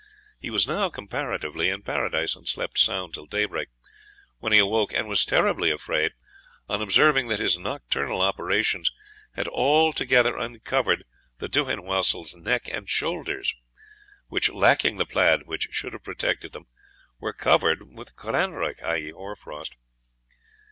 [0.39, 3.67] He was now comparatively in paradise, and slept sound till daybreak,
[4.39, 6.13] when he awoke, and was terribly afraid
[6.67, 8.89] on observing that his nocturnal operations
[9.35, 11.03] had altogether uncovered
[11.37, 13.53] the dhuiniewassell's neck and shoulders,
[14.27, 16.65] which, lacking the plaid which should have protected them,
[17.19, 19.11] were covered with cranreuch (i.e.
[19.11, 19.77] hoar frost).